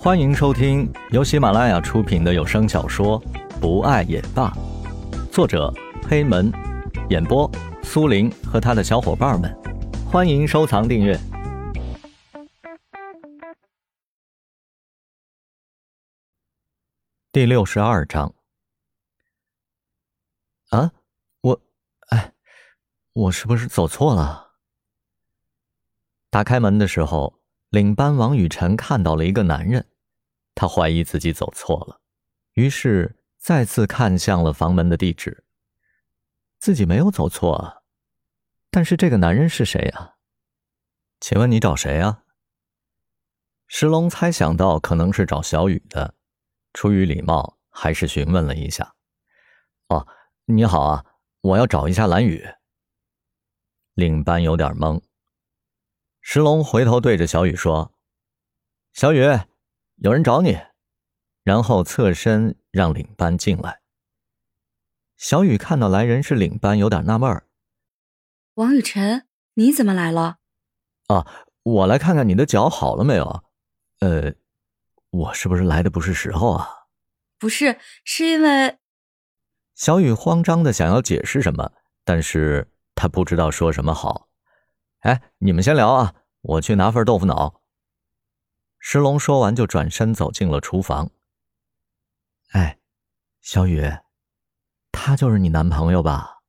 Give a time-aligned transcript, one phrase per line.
[0.00, 3.20] 欢迎收听由喜马拉雅出品的有声小说
[3.60, 4.48] 《不爱也罢》，
[5.32, 5.74] 作者
[6.08, 6.52] 黑门，
[7.10, 7.50] 演播
[7.82, 9.52] 苏林和他的小伙伴们。
[10.08, 11.18] 欢迎收藏订阅。
[17.32, 18.32] 第六十二章。
[20.68, 20.92] 啊，
[21.40, 21.60] 我，
[22.10, 22.32] 哎，
[23.14, 24.52] 我是不是走错了？
[26.30, 27.36] 打开门的时候。
[27.70, 29.86] 领班王雨辰看到了一个男人，
[30.54, 32.00] 他怀疑自己走错了，
[32.54, 35.44] 于是再次看向了房门的地址。
[36.58, 37.82] 自己没有走错啊，
[38.70, 40.16] 但是这个男人是谁啊？
[41.20, 42.24] 请问你找谁啊？
[43.66, 46.14] 石龙猜想到可能是找小雨的，
[46.72, 48.94] 出于礼貌，还是询问了一下。
[49.88, 50.08] 哦，
[50.46, 51.04] 你好啊，
[51.42, 52.48] 我要找一下蓝雨。
[53.92, 55.02] 领班有点懵。
[56.30, 57.94] 石龙回头对着小雨说
[58.92, 59.22] ：“小雨，
[59.96, 60.60] 有人找你。”
[61.42, 63.80] 然后侧身让领班进来。
[65.16, 67.48] 小雨看到来人是领班，有点纳闷儿
[68.56, 70.36] ：“王雨辰，你怎么来了
[71.08, 71.26] ？”“啊，
[71.62, 73.44] 我来看看你的脚好了没有。
[74.00, 74.34] ”“呃，
[75.08, 76.68] 我是不是来的不是时候啊
[77.40, 78.76] ？”“不是，是因为……”
[79.74, 81.72] 小雨慌张的想要解释什么，
[82.04, 84.27] 但是他不知道说什么好。
[85.08, 87.62] 哎，你们先聊啊，我去拿份豆腐脑。
[88.78, 91.10] 石龙说完就转身走进了厨房。
[92.50, 92.78] 哎，
[93.40, 93.90] 小雨，
[94.92, 96.40] 他就是你男朋友吧？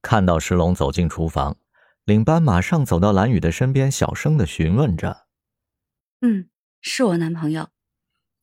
[0.00, 1.58] 看到石龙走进厨房，
[2.04, 5.26] 领班马上走到蓝雨的身边，小声的询问着
[6.22, 6.48] ：“嗯，
[6.80, 7.68] 是我男朋友。”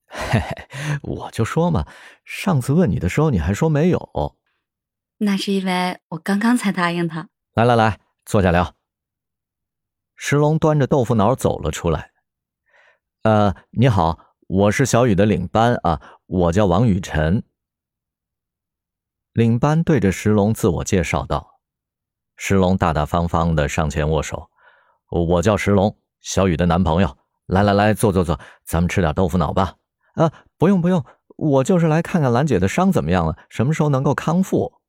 [0.05, 0.67] 嘿嘿，
[1.01, 1.87] 我就说嘛，
[2.23, 4.37] 上次问你的时候你还说没有。
[5.17, 7.27] 那是因为我刚刚才答应他。
[7.55, 7.99] 来来来。
[8.31, 8.75] 坐下聊。
[10.15, 12.11] 石龙端着豆腐脑走了出来。
[13.23, 17.43] 呃，你好，我是小雨的领班啊，我叫王雨辰。
[19.33, 21.59] 领班对着石龙自我介绍道。
[22.37, 24.49] 石龙大大方方的上前握手。
[25.09, 27.17] 我叫石龙，小雨的男朋友。
[27.47, 29.75] 来来来，坐坐坐，咱们吃点豆腐脑吧。
[30.13, 31.03] 啊，不用不用，
[31.35, 34.79] 我就是来看看兰姐的伤怎么样了，什么时候能够康复。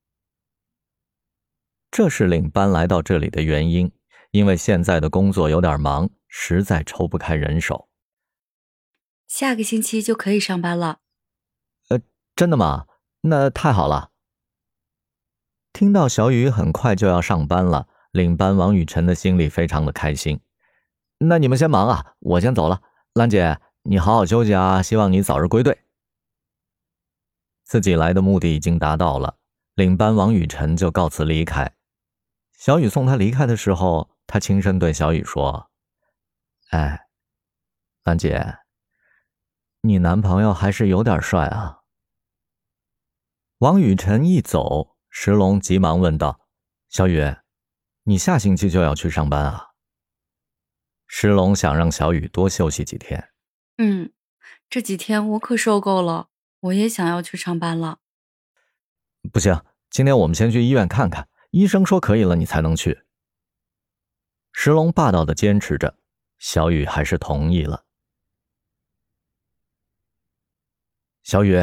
[1.92, 3.92] 这是领班来到这里的原因，
[4.30, 7.90] 因为现在的工作有点忙，实在抽不开人手。
[9.28, 11.00] 下个星期就可以上班了。
[11.90, 12.00] 呃，
[12.34, 12.86] 真的吗？
[13.20, 14.10] 那太好了。
[15.74, 20.40] 听到小雨很快就要上班了，领班王雨辰的心里非常的开心。
[21.18, 22.80] 那你们先忙啊，我先走了。
[23.12, 25.82] 兰姐，你好好休息啊，希望你早日归队。
[27.64, 29.36] 自己来的目的已经达到了，
[29.74, 31.74] 领班王雨辰就告辞离开。
[32.64, 35.68] 小雨送他离开的时候，他轻声对小雨说
[36.70, 37.08] ：“哎，
[38.04, 38.58] 兰姐，
[39.80, 41.80] 你男朋友还是有点帅啊。”
[43.58, 46.46] 王雨辰一走，石龙急忙问道
[46.88, 47.34] ：“小雨，
[48.04, 49.70] 你下星期就要去上班啊？”
[51.08, 53.30] 石龙想让小雨多休息几天。
[53.78, 54.12] 嗯，
[54.70, 56.28] 这几天我可受够了，
[56.60, 57.98] 我也想要去上班了。
[59.32, 61.28] 不行，今天我们先去医院看看。
[61.52, 63.02] 医生说可以了，你才能去。
[64.52, 65.98] 石龙霸道的坚持着，
[66.38, 67.84] 小雨还是同意了。
[71.22, 71.62] 小雨，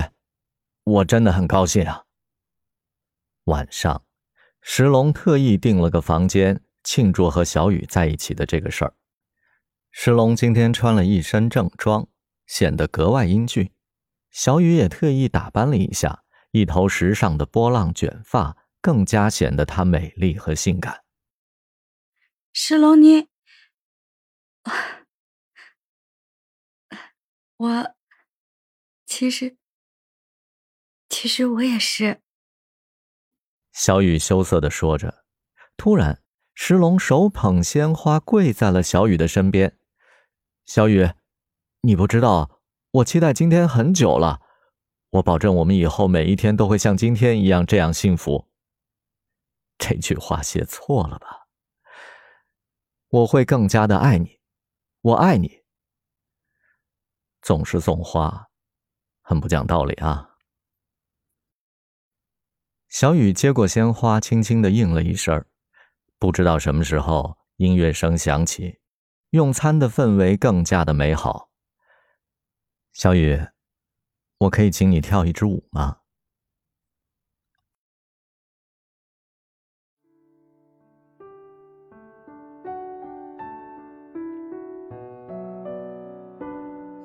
[0.84, 2.06] 我真的很高兴啊。
[3.46, 4.06] 晚上，
[4.62, 8.94] 石龙特意订了个房间，庆祝和小雨在一起的这个事儿。
[9.90, 12.08] 石龙今天穿了一身正装，
[12.46, 13.72] 显得格外英俊。
[14.30, 18.56] 小雨也特意打扮了一下，一头时尚的波浪卷发。
[18.81, 21.03] 更加显得她美丽和性感。
[22.51, 23.28] 石龙，你，
[27.57, 27.95] 我，
[29.06, 29.57] 其实，
[31.07, 32.22] 其实我也是。
[33.72, 35.23] 小雨羞涩的说着，
[35.78, 36.22] 突然，
[36.53, 39.78] 石龙手捧鲜花跪在了小雨的身边。
[40.66, 41.11] 小雨，
[41.81, 42.59] 你不知道，
[42.91, 44.41] 我期待今天很久了。
[45.11, 48.48] 我保证，我们以后每一天都会像今天一样这样幸福。
[49.90, 51.47] 这句话写错了吧？
[53.08, 54.40] 我会更加的爱你，
[55.02, 55.64] 我爱你。
[57.41, 58.50] 总是送花，
[59.24, 60.36] 很不讲道理啊！
[62.88, 65.44] 小雨接过鲜花，轻轻的应了一声。
[66.20, 68.80] 不知道什么时候，音乐声响起，
[69.32, 71.50] 用餐的氛围更加的美好。
[72.94, 73.47] 小雨，
[74.38, 75.98] 我可以请你跳一支舞吗？